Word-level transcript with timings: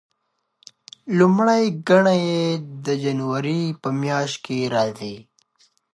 لومړۍ 1.17 1.63
ګڼه 1.87 2.13
یې 2.27 2.43
د 2.85 2.87
جنوري 3.03 3.61
په 3.81 3.89
میاشت 4.01 4.37
کې 4.45 4.57
راځي. 4.75 5.15